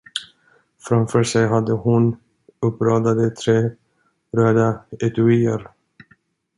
Framför 0.87 1.23
sig 1.23 1.47
hade 1.47 1.71
hon 1.73 2.17
uppradade 2.61 3.29
tre 3.29 3.69
röda 4.37 4.83
etuier. 5.01 5.67